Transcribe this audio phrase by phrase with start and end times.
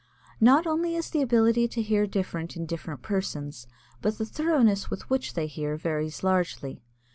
[0.39, 3.67] Not only is the ability to hear different in different persons,
[4.01, 6.81] but the thoroughness with which they hear varies largely.